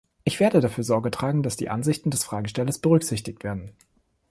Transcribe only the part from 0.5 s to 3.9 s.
dafür Sorge tragen, dass die Ansichten des Fragestellers berücksichtigt werden.